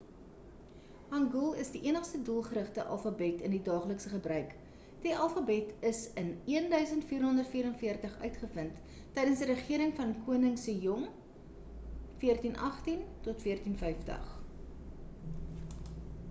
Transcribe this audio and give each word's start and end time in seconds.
hangeul 1.15 1.53
is 1.63 1.67
die 1.73 1.81
enigste 1.89 2.21
doelgerigte 2.29 2.85
alfabet 2.95 3.43
in 3.49 3.53
die 3.55 3.59
daaglikse 3.67 4.11
gebruik. 4.13 4.55
die 5.03 5.11
alfabet 5.25 5.69
is 5.91 5.99
in 6.23 6.27
1444 6.69 8.17
uitgevind 8.29 8.81
tydens 9.19 9.45
die 9.45 9.49
regering 9.53 9.93
van 10.01 10.15
koning 10.33 10.57
sejong 10.65 11.05
1418- 12.25 13.07
1450 13.31 14.37